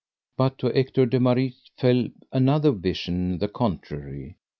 [0.35, 4.35] But to Ector de Maris befell another vision the contrary.